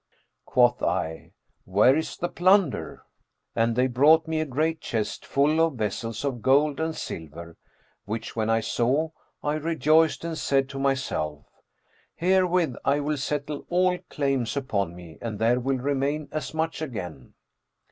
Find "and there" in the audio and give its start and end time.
15.21-15.59